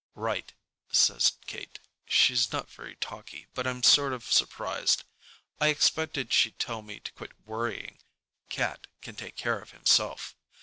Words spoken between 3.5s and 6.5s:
but I'm sort of surprised. I expected